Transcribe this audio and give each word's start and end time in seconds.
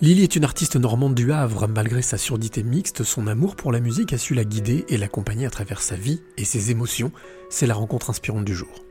Lily 0.00 0.22
est 0.22 0.36
une 0.36 0.44
artiste 0.44 0.76
normande 0.76 1.16
du 1.16 1.32
Havre. 1.32 1.66
Malgré 1.66 2.02
sa 2.02 2.18
surdité 2.18 2.62
mixte, 2.62 3.02
son 3.02 3.26
amour 3.26 3.56
pour 3.56 3.72
la 3.72 3.80
musique 3.80 4.12
a 4.12 4.18
su 4.18 4.32
la 4.32 4.44
guider 4.44 4.84
et 4.88 4.96
l'accompagner 4.96 5.44
à 5.44 5.50
travers 5.50 5.82
sa 5.82 5.96
vie 5.96 6.22
et 6.36 6.44
ses 6.44 6.70
émotions. 6.70 7.10
C'est 7.50 7.66
la 7.66 7.74
rencontre 7.74 8.08
inspirante 8.08 8.44
du 8.44 8.54
jour. 8.54 8.84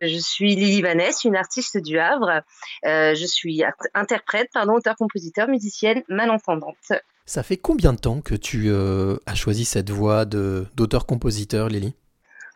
Je 0.00 0.18
suis 0.18 0.54
Lily 0.54 0.80
Vanessa, 0.80 1.28
une 1.28 1.34
artiste 1.34 1.76
du 1.76 1.98
Havre. 1.98 2.42
Euh, 2.86 3.16
je 3.16 3.26
suis 3.26 3.64
interprète, 3.94 4.48
pardon, 4.54 4.74
auteur-compositeur, 4.74 5.48
musicienne, 5.48 6.04
malentendante. 6.08 6.92
Ça 7.26 7.42
fait 7.42 7.56
combien 7.56 7.92
de 7.92 7.98
temps 7.98 8.20
que 8.20 8.36
tu 8.36 8.66
euh, 8.68 9.16
as 9.26 9.34
choisi 9.34 9.64
cette 9.64 9.90
voie 9.90 10.24
d'auteur-compositeur, 10.24 11.68
Lily? 11.68 11.94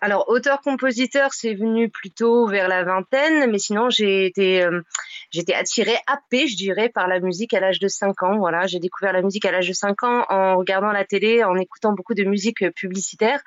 Alors, 0.00 0.28
auteur-compositeur, 0.28 1.32
c'est 1.32 1.54
venu 1.54 1.88
plutôt 1.88 2.46
vers 2.46 2.68
la 2.68 2.84
vingtaine, 2.84 3.50
mais 3.50 3.58
sinon, 3.58 3.88
j'ai 3.90 4.26
été, 4.26 4.62
euh, 4.62 4.82
j'étais 5.30 5.54
attirée, 5.54 5.96
happée, 6.06 6.46
je 6.46 6.56
dirais, 6.56 6.88
par 6.88 7.08
la 7.08 7.20
musique 7.20 7.52
à 7.54 7.60
l'âge 7.60 7.78
de 7.80 7.88
5 7.88 8.22
ans. 8.22 8.38
Voilà, 8.38 8.66
j'ai 8.66 8.78
découvert 8.78 9.12
la 9.12 9.22
musique 9.22 9.44
à 9.44 9.52
l'âge 9.52 9.68
de 9.68 9.72
5 9.72 10.02
ans 10.04 10.24
en 10.28 10.56
regardant 10.56 10.92
la 10.92 11.04
télé, 11.04 11.44
en 11.44 11.56
écoutant 11.56 11.92
beaucoup 11.92 12.14
de 12.14 12.24
musique 12.24 12.62
euh, 12.62 12.70
publicitaire. 12.70 13.40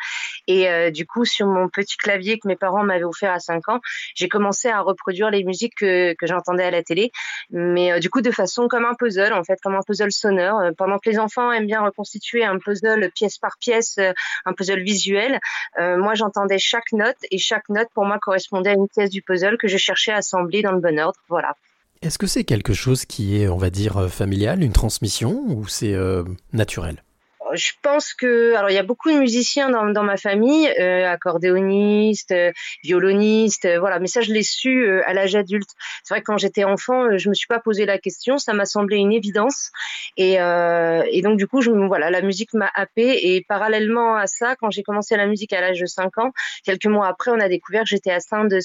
Et 0.47 0.70
euh, 0.70 0.91
du 0.91 1.05
coup, 1.05 1.25
sur 1.25 1.47
mon 1.47 1.70
petit 1.70 1.97
clavier 1.97 2.39
que 2.39 2.47
mes 2.47 2.55
parents 2.55 2.84
m'avaient 2.84 3.03
offert 3.03 3.31
à 3.31 3.39
5 3.39 3.70
ans, 3.70 3.79
j'ai 4.15 4.27
commencé 4.27 4.67
à 4.67 4.81
reproduire 4.81 5.29
les 5.29 5.43
musiques 5.43 5.75
que, 5.77 6.13
que 6.13 6.27
j'entendais 6.27 6.63
à 6.63 6.71
la 6.71 6.84
télé, 6.84 7.11
mais 7.49 7.99
du 7.99 8.09
coup, 8.09 8.21
de 8.21 8.31
façon 8.31 8.67
comme 8.67 8.85
un 8.85 8.95
puzzle, 8.95 9.34
en 9.34 9.43
fait, 9.43 9.59
comme 9.61 9.75
un 9.75 9.81
puzzle 9.85 10.11
sonore. 10.11 10.61
Pendant 10.77 10.98
que 10.98 11.09
les 11.09 11.20
enfants 11.20 11.51
aiment 11.51 11.67
bien 11.67 11.81
reconstituer 11.81 12.43
un 12.43 12.57
puzzle 12.57 13.11
pièce 13.13 13.37
par 13.37 13.57
pièce, 13.59 13.99
un 14.45 14.53
puzzle 14.53 14.81
visuel, 14.81 15.39
moi, 15.77 16.15
j'entends 16.15 16.45
chaque 16.57 16.91
note 16.91 17.17
et 17.31 17.37
chaque 17.37 17.70
note 17.70 17.89
pour 17.93 18.05
moi 18.05 18.17
correspondait 18.20 18.71
à 18.71 18.73
une 18.73 18.87
pièce 18.87 19.09
du 19.09 19.21
puzzle 19.21 19.57
que 19.57 19.67
je 19.67 19.77
cherchais 19.77 20.11
à 20.11 20.17
assembler 20.17 20.61
dans 20.61 20.71
le 20.71 20.79
bon 20.79 20.99
ordre. 20.99 21.20
Voilà. 21.27 21.55
Est-ce 22.02 22.17
que 22.17 22.27
c'est 22.27 22.45
quelque 22.45 22.73
chose 22.73 23.03
qui 23.03 23.35
est, 23.35 23.49
on 23.49 23.58
va 23.58 23.70
dire, 23.70 23.98
euh, 23.98 24.07
familial, 24.07 24.63
une 24.63 24.71
transmission, 24.71 25.44
ou 25.49 25.67
c'est 25.67 25.94
euh, 25.94 26.23
naturel? 26.53 27.03
Je 27.53 27.71
pense 27.81 28.13
que 28.13 28.55
alors 28.55 28.69
il 28.69 28.73
y 28.73 28.79
a 28.79 28.83
beaucoup 28.83 29.11
de 29.11 29.17
musiciens 29.17 29.69
dans, 29.69 30.03
ma 30.03 30.17
famille, 30.17 30.67
euh, 30.79 31.07
accordéonistes, 31.07 32.31
euh, 32.31 32.51
violonistes, 32.83 33.65
euh, 33.65 33.79
voilà. 33.79 33.99
Mais 33.99 34.07
ça 34.07 34.21
je 34.21 34.31
l'ai 34.33 34.43
su 34.43 34.87
euh, 34.87 35.01
à 35.05 35.13
l'âge 35.13 35.35
adulte. 35.35 35.70
C'est 36.03 36.13
vrai 36.13 36.21
que 36.21 36.25
quand 36.25 36.37
j'étais 36.37 36.63
enfant, 36.63 37.17
je 37.17 37.29
me 37.29 37.33
suis 37.33 37.47
pas 37.47 37.59
posé 37.59 37.85
la 37.85 37.97
question, 37.97 38.37
ça 38.37 38.53
m'a 38.53 38.65
semblé 38.65 38.97
une 38.97 39.11
évidence. 39.11 39.71
Et, 40.17 40.33
et 40.33 41.21
donc 41.21 41.37
du 41.37 41.47
coup, 41.47 41.61
je, 41.61 41.71
voilà, 41.71 42.09
la 42.09 42.21
musique 42.21 42.53
m'a 42.53 42.70
happé. 42.73 43.33
Et 43.33 43.45
parallèlement 43.47 44.15
à 44.15 44.27
ça, 44.27 44.55
quand 44.55 44.70
j'ai 44.70 44.83
commencé 44.83 45.15
la 45.15 45.27
musique 45.27 45.53
à 45.53 45.61
l'âge 45.61 45.79
de 45.79 45.85
5 45.85 46.17
ans, 46.17 46.31
quelques 46.63 46.87
mois 46.87 47.07
après, 47.07 47.31
on 47.31 47.39
a 47.39 47.47
découvert 47.47 47.83
que 47.83 47.89
j'étais 47.89 48.11
atteinte 48.11 48.49
de 48.49 48.59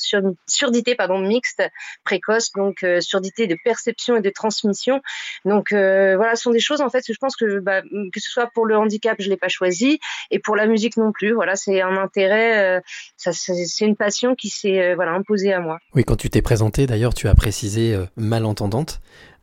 surdité, 0.46 0.94
pardon, 0.94 1.18
mixte, 1.18 1.62
précoce, 2.04 2.52
donc 2.52 2.84
surdité 3.00 3.46
de 3.46 3.56
perception 3.62 4.16
et 4.16 4.20
de 4.20 4.30
transmission. 4.30 5.00
Donc 5.44 5.68
voilà, 5.72 6.34
ce 6.36 6.42
sont 6.42 6.50
des 6.50 6.60
choses 6.60 6.80
en 6.80 6.90
fait 6.90 7.02
que 7.06 7.12
je 7.12 7.18
pense 7.18 7.36
que 7.36 7.60
bah, 7.60 7.82
que 7.82 8.20
ce 8.20 8.30
soit 8.30 8.48
pour 8.48 8.66
le 8.66 8.73
handicap, 8.76 9.16
je 9.18 9.28
l'ai 9.28 9.36
pas 9.36 9.48
choisi, 9.48 9.98
et 10.30 10.38
pour 10.38 10.56
la 10.56 10.66
musique 10.66 10.96
non 10.96 11.12
plus. 11.12 11.32
Voilà, 11.32 11.56
c'est 11.56 11.80
un 11.80 11.96
intérêt, 11.96 12.78
euh, 12.78 12.80
c'est 13.16 13.84
une 13.84 13.96
passion 13.96 14.34
qui 14.34 14.48
s'est 14.48 14.80
euh, 14.80 14.94
voilà 14.94 15.12
imposée 15.12 15.52
à 15.52 15.60
moi. 15.60 15.78
Oui, 15.94 16.04
quand 16.04 16.16
tu 16.16 16.30
t'es 16.30 16.42
présentée, 16.42 16.86
d'ailleurs, 16.86 17.14
tu 17.14 17.28
as 17.28 17.34
précisé 17.34 17.96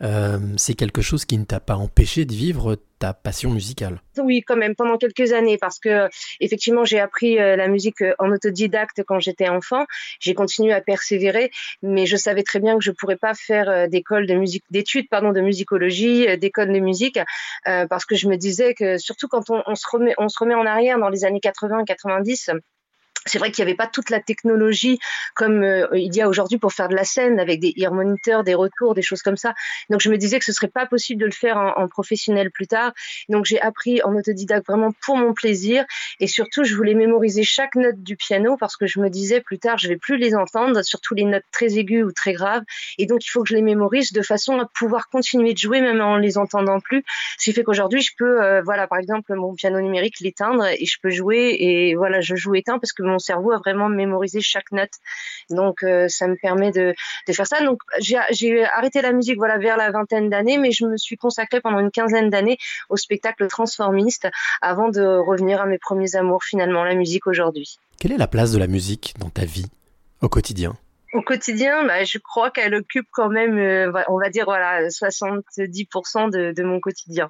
euh, 0.02 0.40
c'est 0.58 0.74
quelque 0.74 1.02
chose 1.02 1.26
qui 1.26 1.38
ne 1.38 1.46
t'a 1.46 1.60
pas 1.60 1.76
empêché 1.76 2.26
de 2.26 2.34
vivre 2.34 2.78
ta 3.00 3.14
passion 3.14 3.50
musicale. 3.50 4.02
Oui, 4.18 4.44
quand 4.46 4.56
même, 4.56 4.76
pendant 4.76 4.98
quelques 4.98 5.34
années, 5.34 5.58
parce 5.58 5.80
que 5.80 6.08
effectivement, 6.40 6.86
j'ai 6.86 7.00
appris 7.00 7.36
la 7.36 7.68
musique 7.68 8.04
en 8.20 8.32
autodidacte 8.32 9.02
quand 9.08 9.20
j'étais 9.20 9.50
enfant. 9.50 9.86
J'ai 10.20 10.36
continué 10.36 10.72
à 10.72 10.82
persévérer, 10.82 11.50
mais 11.82 12.06
je 12.06 12.16
savais 12.16 12.44
très 12.44 12.60
bien 12.60 12.78
que 12.78 12.84
je 12.84 12.92
pourrais 12.92 13.16
pas 13.16 13.34
faire 13.34 13.90
d'école 13.90 14.28
de 14.28 14.36
musique, 14.36 14.64
d'études, 14.70 15.10
pardon, 15.10 15.32
de 15.32 15.42
musicologie, 15.42 16.38
d'école 16.38 16.72
de 16.72 16.80
musique, 16.80 17.20
parce 17.64 18.06
que 18.06 18.16
je 18.16 18.28
me 18.28 18.36
disais 18.36 18.76
que 18.76 19.00
surtout 19.00 19.28
quand 19.28 19.50
on, 19.50 19.76
se 19.76 19.88
remet, 19.92 20.14
on 20.20 20.30
se 20.30 20.38
remet 20.38 20.54
en 20.54 20.68
arrière 20.68 21.00
dans 21.00 21.10
les 21.10 21.26
années 21.26 21.42
80-90, 21.44 22.52
c'est 23.26 23.38
vrai 23.38 23.52
qu'il 23.52 23.64
n'y 23.64 23.70
avait 23.70 23.78
pas 23.78 23.88
toute 23.88 24.10
la 24.10 24.20
technologie 24.20 25.00
comme 25.36 25.64
euh, 25.64 25.88
il 25.94 26.14
y 26.16 26.22
a 26.22 26.28
aujourd'hui 26.28 26.58
pour 26.58 26.74
faire 26.74 26.90
de 26.90 26.96
la 26.96 27.04
scène 27.04 27.40
avec 27.40 27.60
des 27.60 27.74
ear 27.78 27.94
monitors, 27.94 28.44
des 28.44 28.56
retours, 28.56 28.96
des 28.96 29.02
choses 29.02 29.22
comme 29.22 29.38
ça. 29.38 29.54
Donc 29.90 30.02
je 30.02 30.10
me 30.10 30.18
disais 30.18 30.40
que 30.40 30.46
ce 30.46 30.52
serait 30.52 30.68
pas 30.68 30.86
possible 30.86 31.22
de 31.22 31.26
le 31.26 31.32
faire 31.32 31.58
en, 31.58 31.88
professionnel 31.88 32.52
plus 32.52 32.68
tard. 32.68 32.94
Donc 33.30 33.46
j'ai 33.46 33.62
appris 33.62 34.02
en 34.04 34.16
autodidacte 34.16 34.66
vraiment 34.68 34.92
pour 35.02 35.18
mon 35.18 35.34
plaisir 35.34 35.86
et 36.20 36.28
surtout 36.28 36.64
je 36.64 36.76
voulais 36.76 36.94
mémoriser 36.94 37.44
chaque 37.44 37.76
note 37.76 38.02
du 38.02 38.16
piano 38.16 38.58
parce 38.58 38.76
que 38.76 38.88
je 38.88 39.00
me 39.00 39.10
disais 39.10 39.42
plus 39.42 39.60
tard 39.60 39.78
je 39.78 39.88
vais 39.88 39.98
plus 39.98 40.18
les 40.18 40.36
entendre, 40.36 40.84
surtout 40.84 41.14
les 41.14 41.26
notes 41.26 41.44
très 41.52 41.78
aiguës 41.78 42.06
ou 42.06 42.12
très 42.12 42.34
graves 42.34 42.64
et 42.98 43.06
donc 43.06 43.26
il 43.26 43.30
faut 43.30 43.44
que 43.44 43.50
je 43.50 43.56
les 43.56 43.62
mémorise 43.62 44.14
de 44.14 44.22
façon 44.22 44.60
à 44.60 44.66
pouvoir 44.66 45.10
continuer 45.10 45.54
de 45.54 45.58
jouer 45.58 45.82
même 45.82 46.02
en 46.02 46.18
les 46.18 46.38
entendant 46.38 46.80
plus. 46.80 47.04
Ce 47.38 47.46
qui 47.46 47.54
fait 47.54 47.64
qu'aujourd'hui 47.64 48.02
je 48.02 48.12
peux 48.18 48.42
euh, 48.42 48.62
voilà 48.64 48.88
par 48.88 48.98
exemple 48.98 49.34
mon 49.36 49.54
piano 49.54 49.80
numérique 49.80 50.20
l'éteindre 50.22 50.66
et 50.66 50.86
je 50.86 50.98
peux 51.02 51.12
jouer 51.12 51.56
et 51.60 51.96
voilà 51.96 52.22
je 52.22 52.36
joue 52.36 52.56
éteint 52.56 52.80
parce 52.80 52.94
que 52.94 53.04
mon 53.12 53.20
cerveau 53.20 53.52
a 53.52 53.58
vraiment 53.58 53.90
mémorisé 53.90 54.42
chaque 54.42 54.72
note. 54.72 54.92
Donc 55.50 55.84
euh, 55.84 56.08
ça 56.08 56.28
me 56.28 56.36
permet 56.36 56.72
de, 56.72 56.94
faire 57.32 57.48
ça. 57.48 57.64
Donc 57.64 57.80
j'ai 58.00 58.66
arrêté 58.66 59.02
la 59.02 59.12
musique 59.12 59.38
voilà 59.38 59.58
vers 59.58 59.78
la 59.78 59.92
vingtaine 59.92 60.30
d'années, 60.30 60.58
mais 60.58 60.72
je 60.72 60.86
me 60.86 60.98
suis 60.98 61.18
consacrée 61.18 61.62
pendant 61.62 61.80
une 61.80 61.92
quinzaine 61.92 62.30
d'années 62.30 62.58
au 62.90 62.98
spectacle 62.98 63.48
transformiste 63.48 64.28
avant 64.62 64.90
de 64.90 65.02
revenir 65.02 65.62
à 65.62 65.66
mes 65.66 65.78
premiers 65.78 66.16
amours 66.16 66.44
finalement, 66.44 66.84
la 66.84 66.96
musique 66.96 67.28
aujourd'hui. 67.28 67.78
Quelle 68.00 68.12
est 68.14 68.18
la 68.18 68.28
place 68.28 68.52
de 68.52 68.58
la 68.58 68.68
musique 68.68 69.14
dans 69.20 69.30
ta 69.30 69.46
vie 69.46 69.68
au 70.22 70.30
quotidien? 70.30 70.76
Au 71.14 71.22
quotidien, 71.22 71.86
bah, 71.86 72.04
je 72.06 72.18
crois 72.18 72.52
qu'elle 72.52 72.74
occupe 72.74 73.08
quand 73.12 73.30
même, 73.30 73.58
euh, 73.58 73.92
on 74.08 74.18
va 74.18 74.30
dire 74.30 74.46
voilà, 74.46 74.88
70% 74.88 76.30
de, 76.30 76.54
de, 76.54 76.64
mon 76.64 76.80
quotidien, 76.80 77.30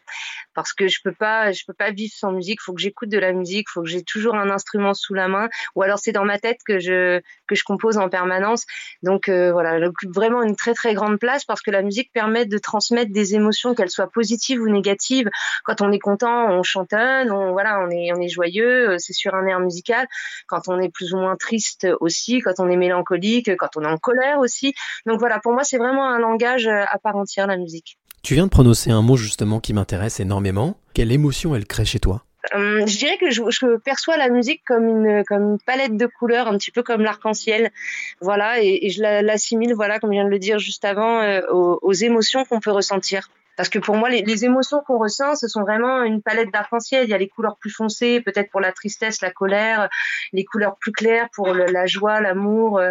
parce 0.54 0.72
que 0.74 0.88
je 0.88 1.00
peux 1.04 1.14
pas, 1.14 1.52
je 1.52 1.64
peux 1.66 1.74
pas 1.74 1.92
vivre 1.92 2.14
sans 2.16 2.32
musique. 2.32 2.62
Faut 2.62 2.74
que 2.74 2.82
j'écoute 2.82 3.10
de 3.10 3.18
la 3.18 3.34
musique, 3.34 3.70
faut 3.70 3.82
que 3.82 3.90
j'ai 3.90 4.04
toujours 4.04 4.36
un 4.36 4.52
instrument 4.52 4.94
sous 4.94 5.16
la 5.16 5.28
main, 5.28 5.50
ou 5.76 5.82
alors 5.82 5.98
c'est 5.98 6.12
dans 6.12 6.26
ma 6.26 6.38
tête 6.38 6.60
que 6.66 6.80
je 6.80 7.22
que 7.48 7.56
je 7.56 7.64
compose 7.64 7.98
en 7.98 8.08
permanence. 8.10 8.66
Donc 9.02 9.30
euh, 9.30 9.52
voilà, 9.52 9.78
elle 9.78 9.86
occupe 9.86 10.14
vraiment 10.14 10.44
une 10.44 10.56
très 10.56 10.74
très 10.74 10.94
grande 10.94 11.18
place 11.20 11.44
parce 11.44 11.62
que 11.62 11.72
la 11.72 11.82
musique 11.82 12.12
permet 12.14 12.46
de 12.46 12.58
transmettre 12.60 13.12
des 13.12 13.34
émotions, 13.34 13.74
qu'elles 13.74 13.90
soient 13.90 14.12
positives 14.12 14.62
ou 14.62 14.70
négatives. 14.70 15.30
Quand 15.64 15.82
on 15.82 15.92
est 15.92 16.00
content, 16.00 16.52
on 16.52 16.62
chantonne, 16.62 17.32
on 17.32 17.52
voilà, 17.52 17.80
on 17.80 17.90
est 17.90 18.12
on 18.14 18.22
est 18.22 18.30
joyeux, 18.30 18.92
euh, 18.92 18.96
c'est 19.00 19.14
sur 19.14 19.34
un 19.34 19.48
air 19.48 19.60
musical. 19.60 20.08
Quand 20.48 20.68
on 20.68 20.80
est 20.80 20.90
plus 20.90 21.14
ou 21.14 21.18
moins 21.18 21.36
triste 21.36 21.88
aussi, 22.00 22.42
quand 22.42 22.60
on 22.60 22.70
est 22.70 22.78
mélancolique, 22.78 23.56
quand 23.58 23.71
on 23.76 23.84
est 23.84 23.88
en 23.88 23.98
colère 23.98 24.40
aussi. 24.40 24.74
Donc 25.06 25.20
voilà, 25.20 25.40
pour 25.40 25.54
moi, 25.54 25.64
c'est 25.64 25.78
vraiment 25.78 26.08
un 26.08 26.20
langage 26.20 26.68
euh, 26.68 26.84
à 26.90 26.98
part 27.00 27.16
entière, 27.16 27.48
la 27.48 27.58
musique. 27.58 27.98
Tu 28.24 28.36
viens 28.36 28.46
de 28.46 28.52
prononcer 28.52 28.92
un 28.92 29.02
mot 29.02 29.18
justement 29.18 29.60
qui 29.60 29.74
m'intéresse 29.74 30.20
énormément. 30.20 30.78
Quelle 30.94 31.12
émotion 31.12 31.56
elle 31.56 31.66
crée 31.66 31.86
chez 31.86 32.00
toi? 32.00 32.24
Euh, 32.56 32.86
je 32.86 32.98
dirais 32.98 33.18
que 33.18 33.30
je, 33.30 33.78
perçois 33.78 34.18
la 34.18 34.30
musique 34.30 34.62
comme 34.66 34.88
une 34.88 35.24
comme 35.26 35.52
une 35.52 35.60
palette 35.60 35.96
de 35.96 36.08
couleurs, 36.08 36.48
un 36.48 36.58
petit 36.58 36.72
peu 36.72 36.84
comme 36.84 37.02
l'arc-en-ciel, 37.02 37.72
voilà, 38.20 38.62
et, 38.62 38.90
je 38.90 39.02
l'assimile, 39.02 39.74
voilà, 39.74 40.00
comme 40.00 40.10
je 40.10 40.16
viens 40.16 40.26
de 40.26 40.30
le 40.30 40.40
dire 40.40 40.58
juste 40.58 40.84
avant, 40.84 41.22
euh, 41.22 41.42
aux, 41.52 41.94
émotions 41.94 42.44
qu'on 42.46 42.60
peut 42.60 42.72
ressentir. 42.72 43.30
Parce 43.58 43.70
que 43.70 43.80
pour 43.80 43.96
moi, 43.96 44.10
les, 44.10 44.46
émotions 44.46 44.82
qu'on 44.86 44.98
ressent, 44.98 45.36
ce 45.36 45.48
sont 45.48 45.62
vraiment 45.62 46.04
une 46.04 46.22
palette 46.22 46.52
d'arc-en-ciel. 46.52 47.04
Il 47.04 47.10
y 47.10 47.14
a 47.14 47.18
les 47.18 47.28
couleurs 47.28 47.58
plus 47.58 47.70
foncées, 47.70 48.22
peut-être 48.22 48.50
pour 48.50 48.60
la 48.60 48.72
tristesse, 48.72 49.22
la 49.22 49.30
colère, 49.30 49.90
les 50.34 50.46
couleurs 50.46 50.78
plus 50.80 50.92
claires 50.92 51.28
pour 51.34 51.54
la 51.54 51.86
joie, 51.86 52.22
l'amour. 52.22 52.82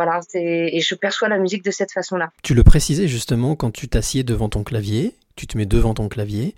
Voilà, 0.00 0.20
et 0.32 0.80
je 0.80 0.94
perçois 0.94 1.28
la 1.28 1.36
musique 1.36 1.62
de 1.62 1.70
cette 1.70 1.92
façon-là. 1.92 2.30
Tu 2.42 2.54
le 2.54 2.64
précisais 2.64 3.06
justement 3.06 3.54
quand 3.54 3.70
tu 3.70 3.86
t'assieds 3.86 4.24
devant 4.24 4.48
ton 4.48 4.64
clavier, 4.64 5.14
tu 5.36 5.46
te 5.46 5.58
mets 5.58 5.66
devant 5.66 5.92
ton 5.92 6.08
clavier. 6.08 6.54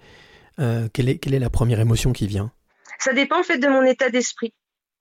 Euh, 0.60 0.88
quelle, 0.92 1.08
est, 1.08 1.18
quelle 1.18 1.34
est 1.34 1.40
la 1.40 1.50
première 1.50 1.80
émotion 1.80 2.12
qui 2.12 2.28
vient? 2.28 2.52
Ça 3.00 3.12
dépend 3.12 3.40
en 3.40 3.42
fait 3.42 3.58
de 3.58 3.66
mon 3.66 3.82
état 3.82 4.10
d'esprit. 4.10 4.54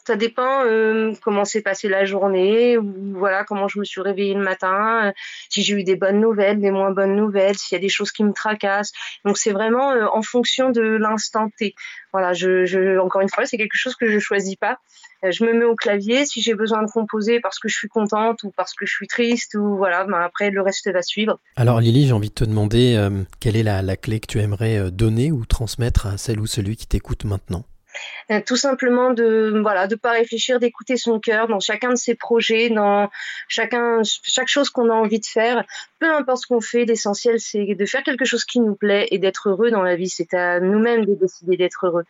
Ça 0.06 0.16
dépend 0.16 0.66
euh, 0.66 1.13
comment 1.22 1.45
s'est 1.45 1.62
passée 1.62 1.88
la 1.88 2.06
journée, 2.06 2.78
ou 2.78 3.13
voilà 3.13 3.44
comment 3.44 3.67
je 3.67 3.79
me 3.79 3.84
suis 3.84 4.01
réveillée 4.01 4.34
le 4.34 4.41
matin, 4.41 5.07
euh, 5.07 5.12
si 5.50 5.62
j'ai 5.62 5.75
eu 5.75 5.84
des 5.84 5.95
bonnes 5.95 6.19
nouvelles, 6.19 6.59
des 6.59 6.72
moins 6.72 6.91
bonnes 6.91 7.16
nouvelles, 7.16 7.56
s'il 7.56 7.75
y 7.75 7.79
a 7.79 7.81
des 7.81 7.89
choses 7.89 8.11
qui 8.11 8.23
me 8.23 8.34
tracassent. 8.34 8.93
Donc 9.26 9.37
c'est 9.37 9.52
vraiment 9.52 9.91
euh, 9.91 10.08
en 10.11 10.23
fonction 10.23 10.72
de 10.72 10.81
l'instant 10.81 11.49
T. 11.55 11.76
Voilà, 12.14 12.34
je, 12.34 12.66
je, 12.66 12.97
encore 12.97 13.22
une 13.22 13.29
fois, 13.29 13.46
c'est 13.46 13.58
quelque 13.58 13.78
chose 13.78 13.96
que 13.96 14.09
je 14.09 14.17
choisis 14.17 14.55
pas. 14.55 14.79
je 15.23 15.46
me 15.46 15.53
mets 15.53 15.66
au 15.66 15.76
clavier 15.76 16.26
si 16.26 16.41
j'ai 16.41 16.55
besoin 16.55 16.81
de 16.81 16.90
composer 16.90 17.40
parce 17.40 17.59
que 17.59 17.70
je 17.70 17.78
suis 17.78 17.87
contente 17.87 18.43
ou 18.43 18.52
parce 18.58 18.73
que 18.73 18.85
je 18.85 18.91
suis 18.91 19.08
triste 19.08 19.53
ou 19.55 19.78
voilà. 19.78 20.03
Ben 20.05 20.20
après 20.20 20.49
le 20.49 20.61
reste 20.61 20.91
va 20.91 21.03
suivre. 21.03 21.40
Alors 21.55 21.79
Lily, 21.79 22.08
j'ai 22.08 22.14
envie 22.14 22.29
de 22.29 22.34
te 22.34 22.43
demander 22.43 23.09
quelle 23.40 23.55
est 23.55 23.64
la, 23.64 23.81
la 23.81 23.96
clé 23.96 24.20
que 24.20 24.28
tu 24.28 24.40
aimerais 24.40 24.91
donner 24.91 25.31
ou 25.31 25.46
transmettre 25.46 26.08
à 26.08 26.17
celle 26.17 26.40
ou 26.40 26.47
celui 26.47 26.76
qui 26.76 26.87
t'écoute 26.87 27.23
maintenant? 27.23 27.64
Euh, 28.32 28.42
tout 28.46 28.56
simplement 28.56 29.14
de 29.14 29.59
voilà 29.62 29.88
de 29.88 29.96
pas 29.96 30.12
réfléchir 30.12 30.59
d'écouter 30.59 30.98
son 30.98 31.20
cœur 31.20 31.48
dans 31.48 31.59
chacun 31.59 31.90
de 31.90 31.96
ses 31.96 32.16
projets 32.16 32.70
dans 32.70 33.09
chacun 33.48 34.02
chaque 34.03 34.48
chose 34.48 34.70
qu'on 34.70 34.90
a 34.90 34.94
envie 34.94 35.20
de 35.20 35.26
faire. 35.26 35.64
Peu 36.00 36.12
importe 36.14 36.44
ce 36.44 36.48
qu'on 36.48 36.62
fait 36.62 36.86
l'essentiel 36.86 37.40
c'est 37.40 37.76
de 37.76 37.86
faire 37.86 38.03
quelque 38.03 38.26
chose 38.26 38.46
qui 38.46 38.59
nous 38.59 38.76
plaît 38.76 39.08
et 39.12 39.18
d'être 39.18 39.50
heureux 39.50 39.72
dans 39.72 39.84
la 39.84 39.96
vie. 39.96 40.09
C'est 40.09 40.34
à 40.34 40.59
nous-mêmes 40.59 41.06
de 41.06 41.16
décider 41.16 41.58
d'être 41.58 41.86
heureux 41.86 42.06